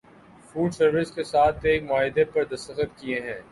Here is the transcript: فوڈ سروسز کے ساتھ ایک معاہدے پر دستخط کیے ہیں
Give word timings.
فوڈ 0.47 0.73
سروسز 0.73 1.11
کے 1.15 1.23
ساتھ 1.23 1.65
ایک 1.65 1.83
معاہدے 1.83 2.23
پر 2.33 2.43
دستخط 2.51 2.99
کیے 2.99 3.19
ہیں 3.21 3.39